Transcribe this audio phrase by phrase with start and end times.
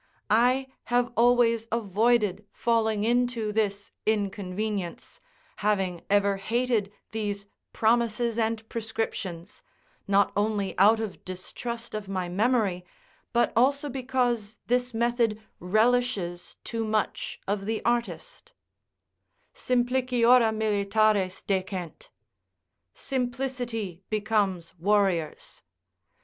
[0.31, 5.19] I have always avoided falling into this inconvenience,
[5.57, 9.61] having ever hated these promises and prescriptions,
[10.07, 12.83] not only out of distrust of my memory,
[13.31, 18.53] but also because this method relishes too much of the artist:
[19.53, 22.09] "Simpliciora militares decent."
[22.95, 25.61] ["Simplicity becomes warriors."